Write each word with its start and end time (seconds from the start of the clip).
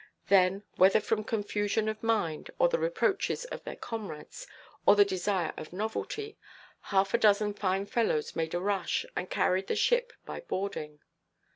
Then, 0.29 0.63
whether 0.77 0.99
from 0.99 1.23
confusion 1.23 1.87
of 1.87 2.01
mind, 2.01 2.49
or 2.57 2.67
the 2.67 2.79
reproaches 2.79 3.45
of 3.45 3.63
their 3.63 3.75
comrades, 3.75 4.47
or 4.83 4.95
the 4.95 5.05
desire 5.05 5.53
of 5.57 5.71
novelty, 5.73 6.39
half 6.81 7.13
a 7.13 7.19
dozen 7.19 7.53
fine 7.53 7.85
fellows 7.85 8.35
made 8.35 8.55
a 8.55 8.59
rush, 8.59 9.05
and 9.15 9.29
carried 9.29 9.67
the 9.67 9.75
ship 9.75 10.11
by 10.25 10.39
boarding. 10.39 11.01